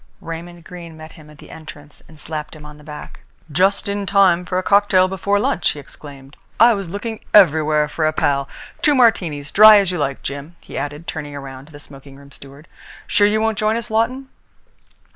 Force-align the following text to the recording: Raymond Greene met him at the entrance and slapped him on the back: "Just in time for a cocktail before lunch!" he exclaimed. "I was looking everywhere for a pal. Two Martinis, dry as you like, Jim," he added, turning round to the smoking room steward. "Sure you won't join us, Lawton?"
Raymond 0.19 0.63
Greene 0.63 0.97
met 0.97 1.11
him 1.11 1.29
at 1.29 1.37
the 1.37 1.51
entrance 1.51 2.01
and 2.07 2.19
slapped 2.19 2.55
him 2.55 2.65
on 2.65 2.79
the 2.79 2.83
back: 2.83 3.19
"Just 3.51 3.87
in 3.87 4.07
time 4.07 4.45
for 4.45 4.57
a 4.57 4.63
cocktail 4.63 5.07
before 5.07 5.37
lunch!" 5.39 5.69
he 5.69 5.79
exclaimed. 5.79 6.35
"I 6.59 6.73
was 6.73 6.89
looking 6.89 7.19
everywhere 7.35 7.87
for 7.87 8.07
a 8.07 8.11
pal. 8.11 8.49
Two 8.81 8.95
Martinis, 8.95 9.51
dry 9.51 9.77
as 9.77 9.91
you 9.91 9.99
like, 9.99 10.23
Jim," 10.23 10.55
he 10.59 10.75
added, 10.75 11.05
turning 11.05 11.35
round 11.37 11.67
to 11.67 11.71
the 11.71 11.77
smoking 11.79 12.15
room 12.15 12.31
steward. 12.31 12.67
"Sure 13.05 13.27
you 13.27 13.39
won't 13.39 13.59
join 13.59 13.75
us, 13.75 13.91
Lawton?" 13.91 14.29